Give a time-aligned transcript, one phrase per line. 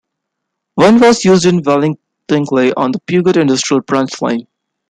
[0.73, 4.47] One was used in Valentigney on the Peugeot industrial branch line.